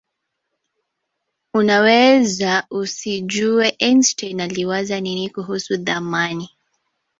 unaweza 1.53 2.67
usijuie 2.69 3.69
einstein 3.79 4.41
aliwaza 4.41 4.99
nini 5.01 5.29
kuhusu 5.29 5.77
thamani 5.77 6.49